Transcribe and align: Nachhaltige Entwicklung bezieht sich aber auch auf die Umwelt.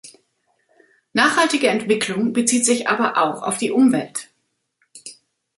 Nachhaltige 1.13 1.67
Entwicklung 1.67 2.33
bezieht 2.33 2.65
sich 2.65 2.87
aber 2.89 3.17
auch 3.19 3.43
auf 3.43 3.59
die 3.59 3.69
Umwelt. 3.69 4.31